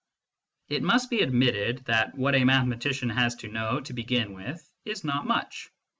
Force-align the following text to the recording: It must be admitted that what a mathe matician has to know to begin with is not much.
It 0.67 0.81
must 0.81 1.11
be 1.11 1.21
admitted 1.21 1.85
that 1.85 2.15
what 2.17 2.33
a 2.33 2.39
mathe 2.39 2.65
matician 2.65 3.13
has 3.13 3.35
to 3.35 3.49
know 3.49 3.81
to 3.81 3.93
begin 3.93 4.33
with 4.33 4.67
is 4.83 5.03
not 5.03 5.27
much. 5.27 5.69